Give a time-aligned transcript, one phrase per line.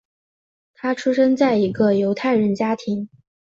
[0.73, 3.07] 他出生在一个犹太人家庭。